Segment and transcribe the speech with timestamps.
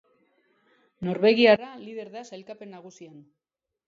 [1.07, 3.21] Norvegiarra lider da sailkapen nagusian.